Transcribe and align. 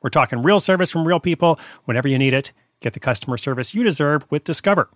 We're 0.00 0.10
talking 0.10 0.42
real 0.42 0.60
service 0.60 0.90
from 0.90 1.06
real 1.06 1.18
people 1.18 1.58
whenever 1.84 2.06
you 2.06 2.18
need 2.18 2.32
it. 2.32 2.52
Get 2.80 2.92
the 2.92 3.00
customer 3.00 3.36
service 3.36 3.74
you 3.74 3.82
deserve 3.82 4.24
with 4.30 4.44
Discover. 4.44 4.90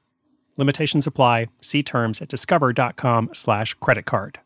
Limitations 0.56 1.06
apply. 1.06 1.48
See 1.60 1.82
terms 1.82 2.20
at 2.22 2.28
discover.com 2.28 3.30
slash 3.32 3.74
credit 3.74 4.04
card. 4.04 4.38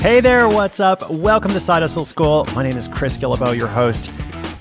Hey 0.00 0.20
there, 0.20 0.48
what's 0.48 0.80
up? 0.80 1.10
Welcome 1.10 1.52
to 1.52 1.60
Side 1.60 1.82
Hustle 1.82 2.04
School. 2.04 2.46
My 2.54 2.62
name 2.62 2.78
is 2.78 2.88
Chris 2.88 3.18
Guillebeau, 3.18 3.54
your 3.56 3.68
host. 3.68 4.10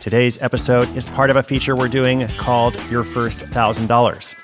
Today's 0.02 0.42
episode 0.42 0.94
is 0.98 1.08
part 1.08 1.30
of 1.30 1.36
a 1.36 1.44
feature 1.44 1.76
we're 1.76 1.88
doing 1.88 2.28
called 2.30 2.82
Your 2.90 3.04
First 3.04 3.42
Thousand 3.42 3.88
Dollars. 3.88 4.36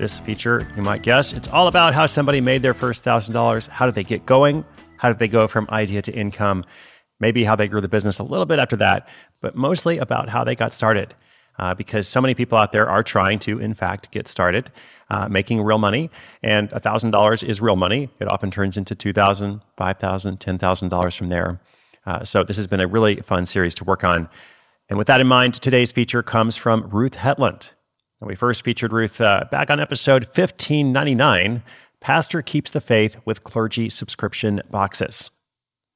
This 0.00 0.18
feature, 0.18 0.66
you 0.76 0.82
might 0.82 1.02
guess, 1.02 1.34
it's 1.34 1.46
all 1.48 1.68
about 1.68 1.92
how 1.92 2.06
somebody 2.06 2.40
made 2.40 2.62
their 2.62 2.72
first 2.72 3.04
$1,000. 3.04 3.68
How 3.68 3.84
did 3.84 3.94
they 3.94 4.02
get 4.02 4.24
going? 4.24 4.64
How 4.96 5.08
did 5.08 5.18
they 5.18 5.28
go 5.28 5.46
from 5.46 5.68
idea 5.68 6.00
to 6.00 6.10
income? 6.10 6.64
Maybe 7.20 7.44
how 7.44 7.54
they 7.54 7.68
grew 7.68 7.82
the 7.82 7.88
business 7.88 8.18
a 8.18 8.22
little 8.22 8.46
bit 8.46 8.58
after 8.58 8.76
that, 8.76 9.10
but 9.42 9.56
mostly 9.56 9.98
about 9.98 10.30
how 10.30 10.42
they 10.42 10.54
got 10.54 10.72
started. 10.72 11.14
Uh, 11.58 11.74
because 11.74 12.08
so 12.08 12.18
many 12.18 12.34
people 12.34 12.56
out 12.56 12.72
there 12.72 12.88
are 12.88 13.02
trying 13.02 13.40
to, 13.40 13.60
in 13.60 13.74
fact, 13.74 14.10
get 14.10 14.26
started 14.26 14.72
uh, 15.10 15.28
making 15.28 15.60
real 15.60 15.76
money. 15.76 16.10
And 16.42 16.70
$1,000 16.70 17.46
is 17.46 17.60
real 17.60 17.76
money. 17.76 18.08
It 18.20 18.32
often 18.32 18.50
turns 18.50 18.78
into 18.78 18.96
$2,000, 18.96 19.60
$5,000, 19.78 20.38
$10,000 20.38 21.18
from 21.18 21.28
there. 21.28 21.60
Uh, 22.06 22.24
so 22.24 22.42
this 22.42 22.56
has 22.56 22.66
been 22.66 22.80
a 22.80 22.86
really 22.86 23.16
fun 23.16 23.44
series 23.44 23.74
to 23.74 23.84
work 23.84 24.02
on. 24.02 24.30
And 24.88 24.96
with 24.96 25.08
that 25.08 25.20
in 25.20 25.26
mind, 25.26 25.52
today's 25.52 25.92
feature 25.92 26.22
comes 26.22 26.56
from 26.56 26.88
Ruth 26.88 27.16
Hetland. 27.16 27.72
And 28.20 28.28
we 28.28 28.34
first 28.34 28.64
featured 28.64 28.92
Ruth 28.92 29.20
uh, 29.20 29.44
back 29.50 29.70
on 29.70 29.80
episode 29.80 30.24
1599 30.24 31.62
Pastor 32.00 32.42
Keeps 32.42 32.70
the 32.70 32.80
Faith 32.80 33.16
with 33.24 33.44
Clergy 33.44 33.88
Subscription 33.88 34.60
Boxes. 34.70 35.30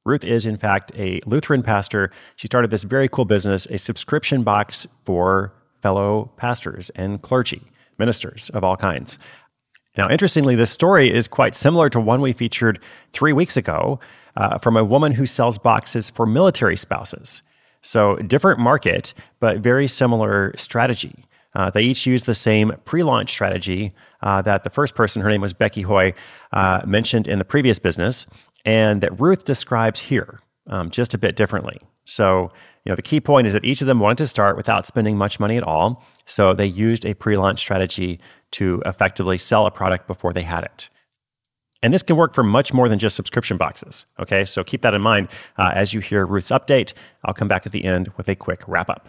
Ruth 0.06 0.24
is, 0.24 0.46
in 0.46 0.56
fact, 0.56 0.90
a 0.96 1.20
Lutheran 1.26 1.62
pastor. 1.62 2.10
She 2.36 2.46
started 2.46 2.70
this 2.70 2.82
very 2.82 3.08
cool 3.08 3.26
business, 3.26 3.66
a 3.66 3.78
subscription 3.78 4.42
box 4.42 4.86
for 5.04 5.52
fellow 5.82 6.30
pastors 6.36 6.88
and 6.90 7.20
clergy, 7.20 7.62
ministers 7.98 8.50
of 8.50 8.64
all 8.64 8.76
kinds. 8.76 9.18
Now, 9.96 10.08
interestingly, 10.08 10.56
this 10.56 10.70
story 10.70 11.12
is 11.12 11.28
quite 11.28 11.54
similar 11.54 11.90
to 11.90 12.00
one 12.00 12.22
we 12.22 12.32
featured 12.32 12.80
three 13.12 13.34
weeks 13.34 13.56
ago 13.56 14.00
uh, 14.36 14.56
from 14.58 14.78
a 14.78 14.84
woman 14.84 15.12
who 15.12 15.26
sells 15.26 15.58
boxes 15.58 16.08
for 16.08 16.24
military 16.24 16.76
spouses. 16.76 17.42
So, 17.82 18.16
different 18.16 18.60
market, 18.60 19.12
but 19.40 19.58
very 19.58 19.86
similar 19.86 20.54
strategy. 20.56 21.26
Uh, 21.54 21.70
they 21.70 21.82
each 21.82 22.06
used 22.06 22.26
the 22.26 22.34
same 22.34 22.72
pre 22.84 23.02
launch 23.02 23.30
strategy 23.30 23.94
uh, 24.22 24.42
that 24.42 24.64
the 24.64 24.70
first 24.70 24.94
person, 24.94 25.22
her 25.22 25.28
name 25.28 25.40
was 25.40 25.52
Becky 25.52 25.82
Hoy, 25.82 26.14
uh, 26.52 26.82
mentioned 26.86 27.28
in 27.28 27.38
the 27.38 27.44
previous 27.44 27.78
business, 27.78 28.26
and 28.64 29.00
that 29.02 29.18
Ruth 29.20 29.44
describes 29.44 30.00
here 30.00 30.40
um, 30.66 30.90
just 30.90 31.14
a 31.14 31.18
bit 31.18 31.36
differently. 31.36 31.80
So, 32.04 32.52
you 32.84 32.90
know, 32.90 32.96
the 32.96 33.02
key 33.02 33.20
point 33.20 33.46
is 33.46 33.52
that 33.52 33.64
each 33.64 33.80
of 33.80 33.86
them 33.86 34.00
wanted 34.00 34.18
to 34.18 34.26
start 34.26 34.56
without 34.56 34.86
spending 34.86 35.16
much 35.16 35.40
money 35.40 35.56
at 35.56 35.62
all. 35.62 36.04
So 36.26 36.52
they 36.54 36.66
used 36.66 37.06
a 37.06 37.14
pre 37.14 37.36
launch 37.36 37.58
strategy 37.60 38.20
to 38.52 38.82
effectively 38.86 39.38
sell 39.38 39.66
a 39.66 39.70
product 39.70 40.06
before 40.06 40.32
they 40.32 40.42
had 40.42 40.64
it. 40.64 40.88
And 41.82 41.92
this 41.92 42.02
can 42.02 42.16
work 42.16 42.34
for 42.34 42.42
much 42.42 42.72
more 42.72 42.88
than 42.88 42.98
just 42.98 43.14
subscription 43.14 43.58
boxes. 43.58 44.06
Okay, 44.18 44.46
so 44.46 44.64
keep 44.64 44.80
that 44.82 44.94
in 44.94 45.02
mind 45.02 45.28
uh, 45.58 45.72
as 45.74 45.92
you 45.92 46.00
hear 46.00 46.24
Ruth's 46.24 46.50
update. 46.50 46.94
I'll 47.24 47.34
come 47.34 47.48
back 47.48 47.66
at 47.66 47.72
the 47.72 47.84
end 47.84 48.10
with 48.16 48.28
a 48.28 48.34
quick 48.34 48.62
wrap 48.66 48.88
up. 48.88 49.08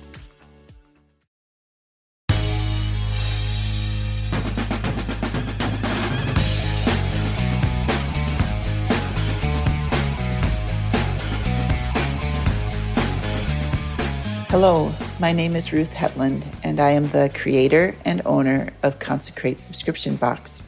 Hello, 14.51 14.91
my 15.17 15.31
name 15.31 15.55
is 15.55 15.71
Ruth 15.71 15.93
Hetland, 15.93 16.45
and 16.61 16.81
I 16.81 16.91
am 16.91 17.07
the 17.07 17.31
creator 17.33 17.95
and 18.03 18.21
owner 18.25 18.67
of 18.83 18.99
Consecrate 18.99 19.61
Subscription 19.61 20.17
Box. 20.17 20.61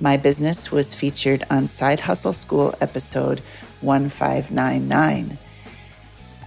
My 0.00 0.16
business 0.16 0.72
was 0.72 0.94
featured 0.94 1.44
on 1.50 1.66
Side 1.66 2.00
Hustle 2.00 2.32
School 2.32 2.74
episode 2.80 3.40
1599. 3.82 5.36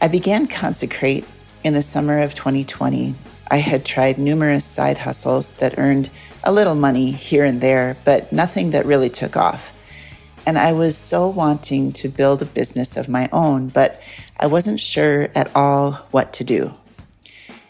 I 0.02 0.08
began 0.08 0.48
Consecrate 0.48 1.26
in 1.64 1.74
the 1.74 1.84
summer 1.84 2.20
of 2.20 2.34
2020. 2.34 3.14
I 3.52 3.58
had 3.58 3.86
tried 3.86 4.18
numerous 4.18 4.66
side 4.66 4.98
hustles 4.98 5.54
that 5.54 5.78
earned 5.78 6.10
a 6.44 6.52
little 6.52 6.74
money 6.74 7.12
here 7.12 7.46
and 7.46 7.62
there, 7.62 7.96
but 8.06 8.34
nothing 8.34 8.72
that 8.72 8.88
really 8.88 9.12
took 9.12 9.38
off. 9.38 9.72
And 10.50 10.58
I 10.58 10.72
was 10.72 10.98
so 10.98 11.28
wanting 11.28 11.92
to 11.92 12.10
build 12.10 12.42
a 12.42 12.46
business 12.46 12.98
of 12.98 13.08
my 13.08 13.30
own, 13.32 13.68
but 13.68 14.02
I 14.40 14.48
wasn't 14.48 14.80
sure 14.80 15.30
at 15.36 15.56
all 15.56 15.92
what 16.10 16.34
to 16.34 16.44
do. 16.44 16.74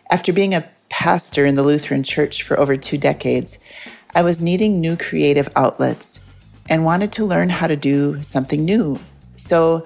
After 0.09 0.31
being 0.31 0.55
a 0.55 0.63
pastor 0.87 1.45
in 1.45 1.55
the 1.55 1.61
Lutheran 1.61 2.03
Church 2.03 2.41
for 2.41 2.57
over 2.57 2.77
two 2.77 2.97
decades, 2.97 3.59
I 4.15 4.21
was 4.21 4.41
needing 4.41 4.79
new 4.79 4.95
creative 4.95 5.49
outlets 5.57 6.23
and 6.69 6.85
wanted 6.85 7.11
to 7.11 7.25
learn 7.25 7.49
how 7.49 7.67
to 7.67 7.75
do 7.75 8.23
something 8.23 8.63
new. 8.63 8.97
So 9.35 9.85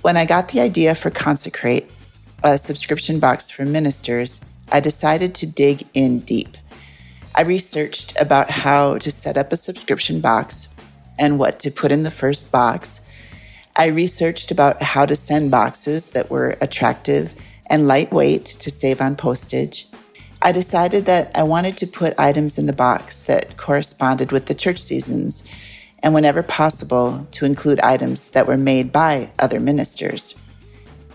when 0.00 0.16
I 0.16 0.24
got 0.24 0.48
the 0.48 0.58
idea 0.58 0.96
for 0.96 1.10
Consecrate, 1.10 1.92
a 2.42 2.58
subscription 2.58 3.20
box 3.20 3.52
for 3.52 3.64
ministers, 3.64 4.40
I 4.72 4.80
decided 4.80 5.36
to 5.36 5.46
dig 5.46 5.86
in 5.94 6.18
deep. 6.18 6.56
I 7.36 7.42
researched 7.42 8.20
about 8.20 8.50
how 8.50 8.98
to 8.98 9.12
set 9.12 9.36
up 9.36 9.52
a 9.52 9.56
subscription 9.56 10.20
box 10.20 10.68
and 11.18 11.38
what 11.38 11.60
to 11.60 11.70
put 11.70 11.92
in 11.92 12.02
the 12.02 12.10
first 12.10 12.50
box 12.50 13.02
I 13.74 13.86
researched 13.86 14.50
about 14.50 14.82
how 14.82 15.06
to 15.06 15.16
send 15.16 15.50
boxes 15.50 16.10
that 16.10 16.30
were 16.30 16.58
attractive 16.60 17.34
and 17.68 17.88
lightweight 17.88 18.44
to 18.44 18.70
save 18.70 19.00
on 19.00 19.16
postage. 19.16 19.88
I 20.42 20.52
decided 20.52 21.06
that 21.06 21.30
I 21.34 21.44
wanted 21.44 21.78
to 21.78 21.86
put 21.86 22.18
items 22.18 22.58
in 22.58 22.66
the 22.66 22.74
box 22.74 23.22
that 23.24 23.56
corresponded 23.56 24.30
with 24.30 24.46
the 24.46 24.54
church 24.54 24.78
seasons, 24.78 25.42
and 26.02 26.12
whenever 26.12 26.42
possible, 26.42 27.26
to 27.30 27.46
include 27.46 27.80
items 27.80 28.30
that 28.30 28.46
were 28.46 28.58
made 28.58 28.92
by 28.92 29.32
other 29.38 29.60
ministers. 29.60 30.34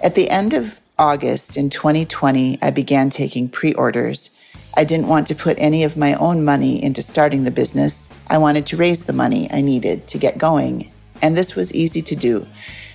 At 0.02 0.16
the 0.16 0.30
end 0.30 0.54
of 0.54 0.80
August 0.98 1.58
in 1.58 1.70
2020, 1.70 2.58
I 2.60 2.72
began 2.72 3.12
taking 3.12 3.50
pre 3.50 3.74
orders. 3.74 4.32
I 4.78 4.86
didn't 4.86 5.08
want 5.08 5.28
to 5.28 5.36
put 5.36 5.58
any 5.60 5.84
of 5.84 5.98
my 5.98 6.14
own 6.14 6.46
money 6.46 6.82
into 6.82 7.02
starting 7.02 7.44
the 7.44 7.52
business. 7.52 8.14
I 8.28 8.38
wanted 8.38 8.68
to 8.68 8.78
raise 8.78 9.04
the 9.04 9.12
money 9.12 9.52
I 9.52 9.60
needed 9.60 10.08
to 10.08 10.18
get 10.18 10.38
going 10.38 10.92
and 11.22 11.38
this 11.38 11.56
was 11.56 11.74
easy 11.74 12.02
to 12.04 12.16
do 12.16 12.48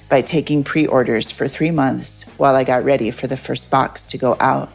by 0.08 0.23
taking 0.23 0.64
pre 0.64 0.87
orders 0.87 1.31
for 1.31 1.49
three 1.49 1.70
months 1.70 2.25
while 2.37 2.55
I 2.55 2.64
got 2.64 2.84
ready 2.84 3.11
for 3.11 3.26
the 3.26 3.37
first 3.37 3.70
box 3.70 4.06
to 4.06 4.19
go 4.19 4.37
out. 4.40 4.70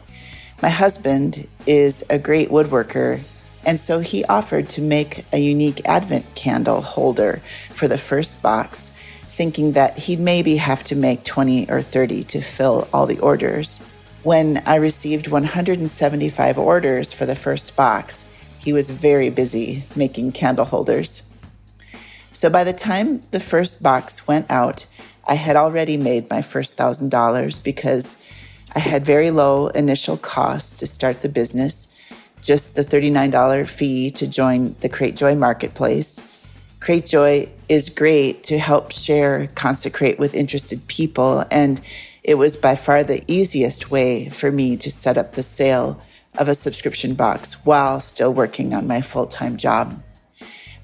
My 0.62 0.68
husband 0.68 1.46
is 1.66 2.04
a 2.10 2.18
great 2.18 2.50
woodworker, 2.50 3.20
and 3.64 3.78
so 3.78 4.00
he 4.00 4.24
offered 4.24 4.68
to 4.70 4.82
make 4.82 5.24
a 5.32 5.38
unique 5.38 5.82
Advent 5.84 6.34
candle 6.34 6.80
holder 6.80 7.40
for 7.70 7.86
the 7.86 7.98
first 7.98 8.42
box, 8.42 8.92
thinking 9.22 9.72
that 9.72 9.96
he'd 9.98 10.20
maybe 10.20 10.56
have 10.56 10.82
to 10.84 10.96
make 10.96 11.22
20 11.24 11.70
or 11.70 11.82
30 11.82 12.24
to 12.24 12.40
fill 12.40 12.88
all 12.92 13.06
the 13.06 13.20
orders. 13.20 13.80
When 14.24 14.62
I 14.66 14.76
received 14.76 15.28
175 15.28 16.58
orders 16.58 17.12
for 17.12 17.24
the 17.24 17.36
first 17.36 17.76
box, 17.76 18.26
he 18.58 18.72
was 18.72 18.90
very 18.90 19.30
busy 19.30 19.84
making 19.94 20.32
candle 20.32 20.64
holders. 20.64 21.22
So 22.32 22.50
by 22.50 22.64
the 22.64 22.72
time 22.72 23.22
the 23.30 23.40
first 23.40 23.82
box 23.82 24.26
went 24.26 24.50
out, 24.50 24.86
I 25.26 25.34
had 25.34 25.56
already 25.56 25.96
made 25.96 26.28
my 26.30 26.42
first 26.42 26.76
thousand 26.76 27.10
dollars 27.10 27.58
because 27.58 28.16
I 28.74 28.80
had 28.80 29.04
very 29.04 29.30
low 29.30 29.68
initial 29.68 30.16
costs 30.16 30.74
to 30.80 30.86
start 30.86 31.22
the 31.22 31.28
business, 31.28 31.94
just 32.42 32.74
the 32.74 32.82
$39 32.82 33.68
fee 33.68 34.10
to 34.10 34.26
join 34.26 34.74
the 34.80 34.88
Cratejoy 34.88 35.38
marketplace. 35.38 36.22
Cratejoy 36.80 37.50
is 37.68 37.88
great 37.88 38.44
to 38.44 38.58
help 38.58 38.92
share, 38.92 39.48
consecrate 39.54 40.18
with 40.18 40.34
interested 40.34 40.86
people, 40.86 41.44
and 41.50 41.80
it 42.28 42.36
was 42.36 42.58
by 42.58 42.74
far 42.74 43.02
the 43.02 43.24
easiest 43.26 43.90
way 43.90 44.28
for 44.28 44.52
me 44.52 44.76
to 44.76 44.90
set 44.90 45.16
up 45.16 45.32
the 45.32 45.42
sale 45.42 45.98
of 46.36 46.46
a 46.46 46.54
subscription 46.54 47.14
box 47.14 47.64
while 47.64 48.00
still 48.00 48.34
working 48.34 48.74
on 48.74 48.86
my 48.86 49.00
full 49.00 49.26
time 49.26 49.56
job. 49.56 50.02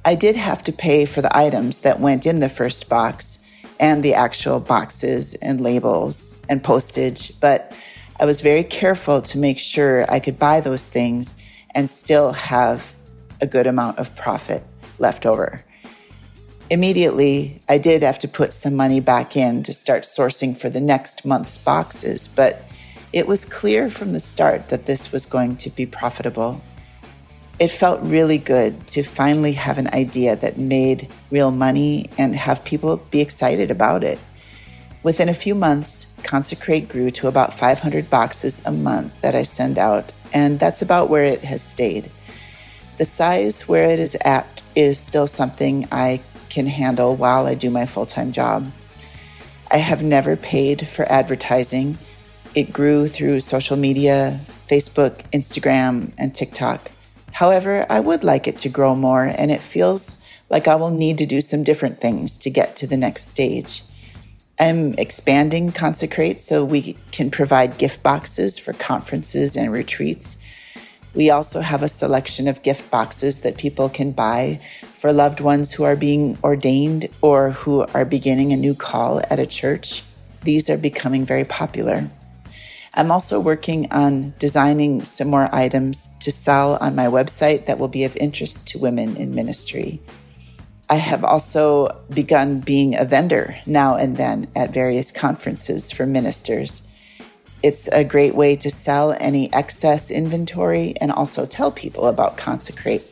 I 0.06 0.14
did 0.14 0.36
have 0.36 0.62
to 0.62 0.72
pay 0.72 1.04
for 1.04 1.20
the 1.20 1.36
items 1.36 1.82
that 1.82 2.00
went 2.00 2.24
in 2.24 2.40
the 2.40 2.48
first 2.48 2.88
box 2.88 3.40
and 3.78 4.02
the 4.02 4.14
actual 4.14 4.58
boxes 4.58 5.34
and 5.34 5.60
labels 5.60 6.40
and 6.48 6.64
postage, 6.64 7.38
but 7.40 7.74
I 8.18 8.24
was 8.24 8.40
very 8.40 8.64
careful 8.64 9.20
to 9.20 9.36
make 9.36 9.58
sure 9.58 10.10
I 10.10 10.20
could 10.20 10.38
buy 10.38 10.60
those 10.60 10.88
things 10.88 11.36
and 11.74 11.90
still 11.90 12.32
have 12.32 12.94
a 13.42 13.46
good 13.46 13.66
amount 13.66 13.98
of 13.98 14.16
profit 14.16 14.64
left 14.98 15.26
over. 15.26 15.62
Immediately, 16.70 17.60
I 17.68 17.76
did 17.76 18.02
have 18.02 18.18
to 18.20 18.28
put 18.28 18.54
some 18.54 18.74
money 18.74 18.98
back 18.98 19.36
in 19.36 19.62
to 19.64 19.74
start 19.74 20.04
sourcing 20.04 20.56
for 20.56 20.70
the 20.70 20.80
next 20.80 21.26
month's 21.26 21.58
boxes, 21.58 22.26
but 22.26 22.62
it 23.12 23.26
was 23.26 23.44
clear 23.44 23.90
from 23.90 24.12
the 24.12 24.20
start 24.20 24.70
that 24.70 24.86
this 24.86 25.12
was 25.12 25.26
going 25.26 25.56
to 25.56 25.70
be 25.70 25.84
profitable. 25.84 26.62
It 27.58 27.68
felt 27.68 28.00
really 28.02 28.38
good 28.38 28.86
to 28.88 29.02
finally 29.02 29.52
have 29.52 29.76
an 29.76 29.88
idea 29.88 30.36
that 30.36 30.56
made 30.56 31.12
real 31.30 31.50
money 31.50 32.08
and 32.16 32.34
have 32.34 32.64
people 32.64 32.96
be 33.10 33.20
excited 33.20 33.70
about 33.70 34.02
it. 34.02 34.18
Within 35.02 35.28
a 35.28 35.34
few 35.34 35.54
months, 35.54 36.12
Consecrate 36.22 36.88
grew 36.88 37.10
to 37.10 37.28
about 37.28 37.52
500 37.52 38.08
boxes 38.08 38.62
a 38.64 38.72
month 38.72 39.20
that 39.20 39.34
I 39.34 39.42
send 39.42 39.76
out, 39.76 40.12
and 40.32 40.58
that's 40.58 40.80
about 40.80 41.10
where 41.10 41.26
it 41.26 41.44
has 41.44 41.62
stayed. 41.62 42.10
The 42.96 43.04
size 43.04 43.68
where 43.68 43.90
it 43.90 43.98
is 43.98 44.16
at 44.22 44.62
is 44.74 44.98
still 44.98 45.26
something 45.26 45.86
I 45.92 46.20
can 46.50 46.66
handle 46.66 47.16
while 47.16 47.46
I 47.46 47.54
do 47.54 47.70
my 47.70 47.86
full 47.86 48.06
time 48.06 48.32
job. 48.32 48.70
I 49.70 49.78
have 49.78 50.02
never 50.02 50.36
paid 50.36 50.88
for 50.88 51.10
advertising. 51.10 51.98
It 52.54 52.72
grew 52.72 53.08
through 53.08 53.40
social 53.40 53.76
media, 53.76 54.40
Facebook, 54.68 55.22
Instagram, 55.32 56.12
and 56.16 56.34
TikTok. 56.34 56.90
However, 57.32 57.84
I 57.90 57.98
would 57.98 58.22
like 58.22 58.46
it 58.46 58.58
to 58.58 58.68
grow 58.68 58.94
more, 58.94 59.24
and 59.24 59.50
it 59.50 59.60
feels 59.60 60.18
like 60.50 60.68
I 60.68 60.76
will 60.76 60.90
need 60.90 61.18
to 61.18 61.26
do 61.26 61.40
some 61.40 61.64
different 61.64 61.98
things 61.98 62.38
to 62.38 62.50
get 62.50 62.76
to 62.76 62.86
the 62.86 62.96
next 62.96 63.26
stage. 63.28 63.82
I'm 64.58 64.94
expanding 64.94 65.72
Consecrate 65.72 66.38
so 66.38 66.64
we 66.64 66.96
can 67.10 67.30
provide 67.30 67.76
gift 67.76 68.04
boxes 68.04 68.58
for 68.58 68.72
conferences 68.72 69.56
and 69.56 69.72
retreats. 69.72 70.38
We 71.14 71.30
also 71.30 71.60
have 71.60 71.82
a 71.82 71.88
selection 71.88 72.48
of 72.48 72.62
gift 72.62 72.90
boxes 72.90 73.42
that 73.42 73.56
people 73.56 73.88
can 73.88 74.10
buy 74.10 74.60
for 74.94 75.12
loved 75.12 75.40
ones 75.40 75.72
who 75.72 75.84
are 75.84 75.96
being 75.96 76.36
ordained 76.42 77.08
or 77.22 77.50
who 77.50 77.82
are 77.94 78.04
beginning 78.04 78.52
a 78.52 78.56
new 78.56 78.74
call 78.74 79.20
at 79.30 79.38
a 79.38 79.46
church. 79.46 80.02
These 80.42 80.68
are 80.68 80.76
becoming 80.76 81.24
very 81.24 81.44
popular. 81.44 82.10
I'm 82.94 83.10
also 83.10 83.40
working 83.40 83.90
on 83.92 84.34
designing 84.38 85.04
some 85.04 85.28
more 85.28 85.52
items 85.52 86.08
to 86.20 86.30
sell 86.30 86.76
on 86.80 86.94
my 86.94 87.06
website 87.06 87.66
that 87.66 87.78
will 87.78 87.88
be 87.88 88.04
of 88.04 88.16
interest 88.16 88.68
to 88.68 88.78
women 88.78 89.16
in 89.16 89.34
ministry. 89.34 90.00
I 90.88 90.96
have 90.96 91.24
also 91.24 91.88
begun 92.10 92.60
being 92.60 92.94
a 92.94 93.04
vendor 93.04 93.56
now 93.66 93.96
and 93.96 94.16
then 94.16 94.48
at 94.54 94.72
various 94.72 95.10
conferences 95.10 95.90
for 95.90 96.06
ministers. 96.06 96.82
It's 97.64 97.88
a 97.88 98.04
great 98.04 98.34
way 98.34 98.56
to 98.56 98.70
sell 98.70 99.16
any 99.18 99.50
excess 99.54 100.10
inventory 100.10 100.92
and 101.00 101.10
also 101.10 101.46
tell 101.46 101.72
people 101.72 102.08
about 102.08 102.36
Consecrate. 102.36 103.02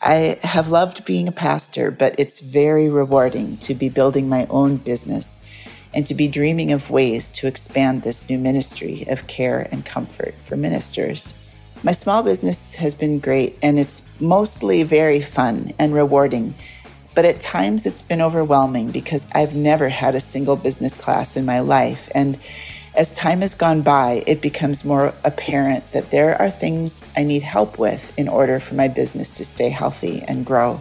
I 0.00 0.38
have 0.44 0.68
loved 0.68 1.04
being 1.04 1.26
a 1.26 1.32
pastor, 1.32 1.90
but 1.90 2.14
it's 2.16 2.38
very 2.38 2.88
rewarding 2.88 3.56
to 3.56 3.74
be 3.74 3.88
building 3.88 4.28
my 4.28 4.46
own 4.48 4.76
business 4.76 5.44
and 5.92 6.06
to 6.06 6.14
be 6.14 6.28
dreaming 6.28 6.70
of 6.70 6.88
ways 6.88 7.32
to 7.32 7.48
expand 7.48 8.02
this 8.02 8.30
new 8.30 8.38
ministry 8.38 9.06
of 9.08 9.26
care 9.26 9.66
and 9.72 9.84
comfort 9.84 10.36
for 10.38 10.56
ministers. 10.56 11.34
My 11.82 11.90
small 11.90 12.22
business 12.22 12.76
has 12.76 12.94
been 12.94 13.18
great 13.18 13.58
and 13.60 13.76
it's 13.76 14.02
mostly 14.20 14.84
very 14.84 15.20
fun 15.20 15.72
and 15.80 15.92
rewarding, 15.92 16.54
but 17.16 17.24
at 17.24 17.40
times 17.40 17.86
it's 17.86 18.02
been 18.02 18.22
overwhelming 18.22 18.92
because 18.92 19.26
I've 19.34 19.56
never 19.56 19.88
had 19.88 20.14
a 20.14 20.20
single 20.20 20.54
business 20.54 20.96
class 20.96 21.36
in 21.36 21.44
my 21.44 21.58
life. 21.58 22.08
And 22.14 22.38
as 22.94 23.14
time 23.14 23.40
has 23.40 23.54
gone 23.54 23.82
by, 23.82 24.24
it 24.26 24.40
becomes 24.40 24.84
more 24.84 25.14
apparent 25.24 25.90
that 25.92 26.10
there 26.10 26.40
are 26.40 26.50
things 26.50 27.04
I 27.16 27.22
need 27.22 27.42
help 27.42 27.78
with 27.78 28.12
in 28.18 28.28
order 28.28 28.58
for 28.58 28.74
my 28.74 28.88
business 28.88 29.30
to 29.32 29.44
stay 29.44 29.68
healthy 29.68 30.22
and 30.22 30.44
grow. 30.44 30.80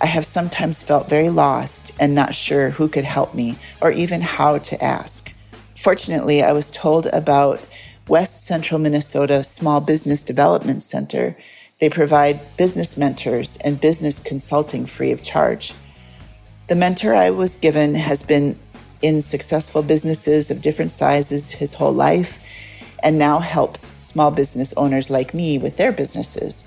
I 0.00 0.06
have 0.06 0.26
sometimes 0.26 0.82
felt 0.82 1.08
very 1.08 1.30
lost 1.30 1.92
and 1.98 2.14
not 2.14 2.34
sure 2.34 2.70
who 2.70 2.88
could 2.88 3.04
help 3.04 3.34
me 3.34 3.56
or 3.80 3.90
even 3.90 4.20
how 4.20 4.58
to 4.58 4.84
ask. 4.84 5.32
Fortunately, 5.76 6.42
I 6.42 6.52
was 6.52 6.70
told 6.70 7.06
about 7.06 7.60
West 8.06 8.44
Central 8.44 8.78
Minnesota 8.78 9.42
Small 9.42 9.80
Business 9.80 10.22
Development 10.22 10.82
Center. 10.82 11.36
They 11.78 11.88
provide 11.88 12.40
business 12.58 12.98
mentors 12.98 13.56
and 13.58 13.80
business 13.80 14.18
consulting 14.18 14.84
free 14.84 15.10
of 15.10 15.22
charge. 15.22 15.72
The 16.68 16.74
mentor 16.74 17.14
I 17.14 17.30
was 17.30 17.56
given 17.56 17.94
has 17.94 18.22
been 18.22 18.58
in 19.02 19.20
successful 19.20 19.82
businesses 19.82 20.50
of 20.50 20.62
different 20.62 20.90
sizes 20.90 21.50
his 21.50 21.74
whole 21.74 21.92
life 21.92 22.38
and 23.02 23.18
now 23.18 23.38
helps 23.38 23.80
small 24.02 24.30
business 24.30 24.72
owners 24.76 25.10
like 25.10 25.34
me 25.34 25.58
with 25.58 25.76
their 25.76 25.92
businesses. 25.92 26.66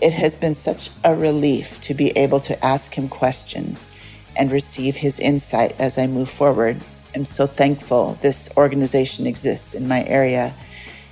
It 0.00 0.12
has 0.14 0.34
been 0.34 0.54
such 0.54 0.90
a 1.04 1.14
relief 1.14 1.80
to 1.82 1.94
be 1.94 2.10
able 2.12 2.40
to 2.40 2.64
ask 2.64 2.94
him 2.94 3.08
questions 3.08 3.88
and 4.34 4.50
receive 4.50 4.96
his 4.96 5.20
insight 5.20 5.78
as 5.78 5.98
I 5.98 6.06
move 6.06 6.30
forward. 6.30 6.80
I'm 7.14 7.24
so 7.24 7.46
thankful 7.46 8.18
this 8.22 8.50
organization 8.56 9.26
exists 9.26 9.74
in 9.74 9.86
my 9.86 10.04
area. 10.04 10.54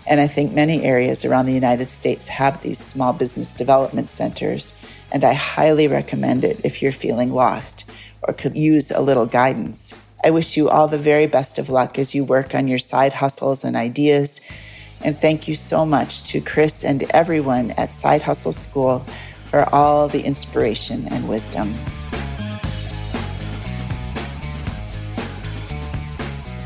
And 0.07 0.21
I 0.21 0.27
think 0.27 0.53
many 0.53 0.83
areas 0.83 1.25
around 1.25 1.47
the 1.47 1.53
United 1.53 1.91
States 1.91 2.29
have 2.29 2.61
these 2.61 2.81
small 2.81 3.13
business 3.13 3.53
development 3.53 4.09
centers. 4.09 4.75
And 5.13 5.23
I 5.23 5.35
highly 5.35 5.87
recommend 5.87 6.45
it 6.45 6.61
if 6.65 6.83
you're 6.83 6.93
feeling 6.93 7.31
lost 7.33 7.85
or 8.23 8.33
could 8.35 8.57
use 8.57 8.91
a 8.91 9.01
little 9.01 9.27
guidance. 9.27 9.95
I 10.25 10.31
wish 10.31 10.57
you 10.57 10.69
all 10.69 10.89
the 10.89 10.99
very 10.99 11.27
best 11.27 11.59
of 11.59 11.69
luck 11.69 11.99
as 11.99 12.15
you 12.15 12.25
work 12.25 12.55
on 12.55 12.69
your 12.69 12.79
side 12.79 13.13
hustles 13.13 13.65
and 13.65 13.77
ideas 13.77 14.41
and 15.05 15.19
thank 15.19 15.49
you 15.49 15.55
so 15.55 15.85
much 15.85 16.23
to 16.25 16.41
Chris 16.41 16.85
and 16.85 17.03
everyone 17.11 17.73
at 17.73 17.91
Side 17.91 18.23
Hustle 18.23 18.53
School 18.53 19.01
for 19.47 19.69
all 19.75 20.09
the 20.09 20.23
inspiration 20.23 21.09
and 21.09 21.29
wisdom. 21.29 21.75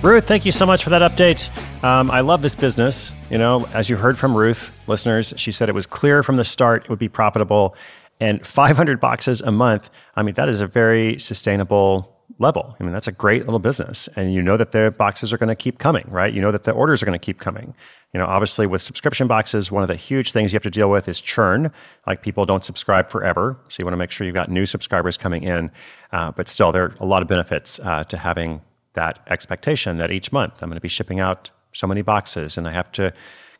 Ruth, 0.02 0.26
thank 0.26 0.44
you 0.44 0.52
so 0.52 0.66
much 0.66 0.84
for 0.84 0.90
that 0.90 1.02
update. 1.02 1.48
Um, 1.82 2.10
I 2.10 2.20
love 2.20 2.42
this 2.42 2.54
business. 2.54 3.10
You 3.30 3.38
know, 3.38 3.66
as 3.72 3.88
you 3.88 3.96
heard 3.96 4.18
from 4.18 4.36
Ruth, 4.36 4.70
listeners, 4.86 5.32
she 5.36 5.50
said 5.50 5.68
it 5.68 5.74
was 5.74 5.86
clear 5.86 6.22
from 6.22 6.36
the 6.36 6.44
start 6.44 6.84
it 6.84 6.90
would 6.90 6.98
be 6.98 7.08
profitable. 7.08 7.74
And 8.20 8.46
500 8.46 9.00
boxes 9.00 9.40
a 9.40 9.50
month, 9.50 9.88
I 10.14 10.22
mean, 10.22 10.34
that 10.34 10.48
is 10.48 10.60
a 10.60 10.66
very 10.66 11.18
sustainable 11.18 12.15
level. 12.38 12.76
I 12.78 12.82
mean, 12.82 12.92
that's 12.92 13.06
a 13.06 13.12
great 13.12 13.44
little 13.44 13.58
business. 13.58 14.08
And 14.16 14.34
you 14.34 14.42
know 14.42 14.56
that 14.56 14.72
the 14.72 14.94
boxes 14.96 15.32
are 15.32 15.38
going 15.38 15.48
to 15.48 15.54
keep 15.54 15.78
coming, 15.78 16.04
right? 16.08 16.32
You 16.32 16.40
know 16.40 16.52
that 16.52 16.64
the 16.64 16.72
orders 16.72 17.02
are 17.02 17.06
going 17.06 17.18
to 17.18 17.24
keep 17.24 17.40
coming. 17.40 17.74
You 18.12 18.20
know, 18.20 18.26
obviously 18.26 18.66
with 18.66 18.82
subscription 18.82 19.26
boxes, 19.26 19.70
one 19.70 19.82
of 19.82 19.88
the 19.88 19.96
huge 19.96 20.32
things 20.32 20.52
you 20.52 20.56
have 20.56 20.62
to 20.62 20.70
deal 20.70 20.90
with 20.90 21.08
is 21.08 21.20
churn. 21.20 21.72
Like 22.06 22.22
people 22.22 22.44
don't 22.44 22.64
subscribe 22.64 23.10
forever. 23.10 23.58
So 23.68 23.76
you 23.80 23.84
want 23.84 23.94
to 23.94 23.98
make 23.98 24.10
sure 24.10 24.26
you've 24.26 24.34
got 24.34 24.50
new 24.50 24.66
subscribers 24.66 25.16
coming 25.16 25.42
in. 25.42 25.70
Uh, 26.12 26.32
but 26.32 26.48
still, 26.48 26.72
there 26.72 26.84
are 26.84 26.94
a 27.00 27.06
lot 27.06 27.22
of 27.22 27.28
benefits 27.28 27.78
uh, 27.80 28.04
to 28.04 28.16
having 28.16 28.60
that 28.94 29.18
expectation 29.28 29.98
that 29.98 30.10
each 30.10 30.32
month 30.32 30.62
I'm 30.62 30.68
going 30.68 30.76
to 30.76 30.80
be 30.80 30.88
shipping 30.88 31.20
out 31.20 31.50
so 31.72 31.86
many 31.86 32.02
boxes 32.02 32.56
and 32.56 32.66
I 32.66 32.72
have 32.72 32.90
to 32.92 33.12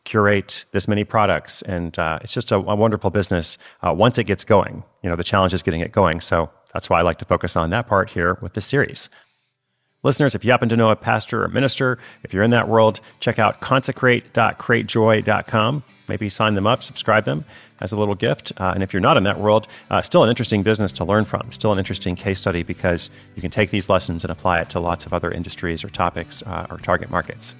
curate 0.03 0.65
this 0.71 0.87
many 0.87 1.03
products. 1.03 1.61
And 1.63 1.97
uh, 1.99 2.19
it's 2.21 2.33
just 2.33 2.51
a, 2.51 2.55
a 2.55 2.75
wonderful 2.75 3.09
business 3.09 3.57
uh, 3.85 3.93
once 3.93 4.17
it 4.17 4.23
gets 4.23 4.43
going. 4.43 4.83
You 5.03 5.09
know, 5.09 5.15
the 5.15 5.23
challenge 5.23 5.53
is 5.53 5.61
getting 5.61 5.81
it 5.81 5.91
going. 5.91 6.21
So 6.21 6.49
that's 6.73 6.89
why 6.89 6.99
I 6.99 7.03
like 7.03 7.19
to 7.19 7.25
focus 7.25 7.55
on 7.55 7.69
that 7.71 7.87
part 7.87 8.09
here 8.09 8.37
with 8.41 8.53
this 8.53 8.65
series. 8.65 9.09
Listeners, 10.03 10.35
if 10.35 10.45
you 10.45 10.51
happen 10.51 10.69
to 10.69 10.77
know 10.77 10.89
a 10.89 10.95
pastor 10.95 11.43
or 11.43 11.47
minister, 11.47 11.97
if 12.23 12.31
you're 12.33 12.43
in 12.43 12.51
that 12.51 12.69
world, 12.69 12.99
check 13.19 13.39
out 13.39 13.61
consecrate.cratejoy.com. 13.61 15.83
Maybe 16.07 16.29
sign 16.29 16.53
them 16.53 16.67
up, 16.67 16.83
subscribe 16.83 17.25
them 17.25 17.43
as 17.81 17.91
a 17.91 17.97
little 17.97 18.15
gift. 18.15 18.53
Uh, 18.57 18.71
and 18.73 18.81
if 18.83 18.93
you're 18.93 19.01
not 19.01 19.17
in 19.17 19.23
that 19.23 19.39
world, 19.39 19.67
uh, 19.89 20.01
still 20.01 20.23
an 20.23 20.29
interesting 20.29 20.63
business 20.63 20.93
to 20.93 21.03
learn 21.03 21.25
from, 21.25 21.51
still 21.51 21.73
an 21.73 21.79
interesting 21.79 22.15
case 22.15 22.39
study 22.39 22.63
because 22.63 23.09
you 23.35 23.41
can 23.41 23.51
take 23.51 23.71
these 23.71 23.89
lessons 23.89 24.23
and 24.23 24.31
apply 24.31 24.61
it 24.61 24.69
to 24.69 24.79
lots 24.79 25.05
of 25.05 25.13
other 25.13 25.31
industries 25.31 25.83
or 25.83 25.89
topics 25.89 26.41
uh, 26.43 26.67
or 26.69 26.77
target 26.77 27.09
markets. 27.09 27.53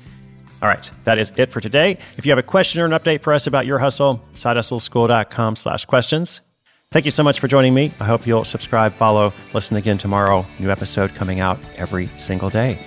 All 0.61 0.67
right, 0.67 0.89
that 1.03 1.19
is 1.19 1.31
it 1.37 1.49
for 1.49 1.61
today. 1.61 1.97
If 2.17 2.25
you 2.25 2.31
have 2.31 2.39
a 2.39 2.43
question 2.43 2.81
or 2.81 2.85
an 2.85 2.91
update 2.91 3.21
for 3.21 3.33
us 3.33 3.45
about 3.45 3.65
your 3.65 3.79
hustle, 3.79 4.21
sidehustleschool.com 4.33 5.55
slash 5.55 5.85
questions. 5.85 6.41
Thank 6.91 7.03
you 7.03 7.11
so 7.11 7.21
much 7.21 7.41
for 7.41 7.49
joining 7.49 7.73
me. 7.73 7.91
I 7.99 8.05
hope 8.05 8.25
you'll 8.25 8.45
subscribe, 8.45 8.93
follow, 8.93 9.33
listen 9.53 9.75
again 9.75 9.97
tomorrow. 9.97 10.45
New 10.57 10.71
episode 10.71 11.13
coming 11.15 11.41
out 11.41 11.59
every 11.75 12.09
single 12.15 12.49
day. 12.49 12.79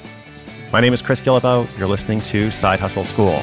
My 0.73 0.81
name 0.81 0.95
is 0.95 1.03
Chris 1.03 1.21
Guillebeau. 1.21 1.69
You're 1.79 1.87
listening 1.87 2.21
to 2.23 2.51
Side 2.51 2.81
Hustle 2.81 3.05
School. 3.05 3.39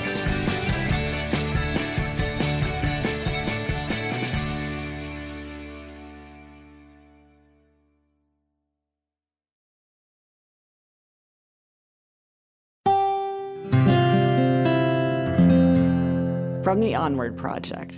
From 16.64 16.82
the 16.82 16.96
Onward 16.96 17.38
Project. 17.38 17.96